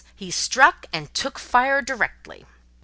he 0.15 0.31
struck 0.31 0.87
and 0.91 1.13
took 1.13 1.37
fire 1.37 1.79
directly. 1.79 2.47